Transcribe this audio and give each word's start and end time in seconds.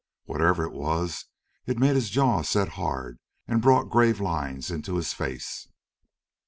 Whatever 0.23 0.63
it 0.65 0.73
was, 0.73 1.25
it 1.67 1.77
made 1.77 1.93
his 1.93 2.09
jaw 2.09 2.41
set 2.41 2.69
hard 2.69 3.19
and 3.47 3.61
brought 3.61 3.91
grave 3.91 4.19
lines 4.19 4.71
into 4.71 4.95
his 4.95 5.13
face. 5.13 5.67